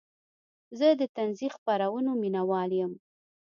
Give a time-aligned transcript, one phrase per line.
[0.77, 2.93] زه د طنزي خپرونو مینهوال یم.